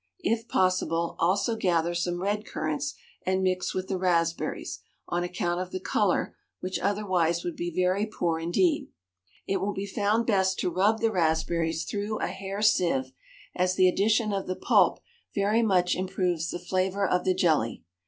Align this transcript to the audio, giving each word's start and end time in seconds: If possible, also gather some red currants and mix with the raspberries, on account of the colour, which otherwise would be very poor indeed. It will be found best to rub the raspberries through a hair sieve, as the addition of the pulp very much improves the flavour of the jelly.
If 0.23 0.47
possible, 0.47 1.15
also 1.19 1.55
gather 1.55 1.93
some 1.93 2.23
red 2.23 2.43
currants 2.43 2.95
and 3.23 3.43
mix 3.43 3.75
with 3.75 3.87
the 3.87 3.99
raspberries, 3.99 4.79
on 5.07 5.23
account 5.23 5.61
of 5.61 5.69
the 5.69 5.79
colour, 5.79 6.35
which 6.59 6.79
otherwise 6.79 7.43
would 7.43 7.55
be 7.55 7.69
very 7.69 8.07
poor 8.07 8.39
indeed. 8.39 8.87
It 9.45 9.57
will 9.61 9.73
be 9.73 9.85
found 9.85 10.25
best 10.25 10.57
to 10.61 10.71
rub 10.71 11.01
the 11.01 11.11
raspberries 11.11 11.85
through 11.85 12.17
a 12.17 12.25
hair 12.29 12.63
sieve, 12.63 13.13
as 13.55 13.75
the 13.75 13.87
addition 13.87 14.33
of 14.33 14.47
the 14.47 14.55
pulp 14.55 15.01
very 15.35 15.61
much 15.61 15.95
improves 15.95 16.49
the 16.49 16.57
flavour 16.57 17.07
of 17.07 17.23
the 17.23 17.35
jelly. 17.35 17.83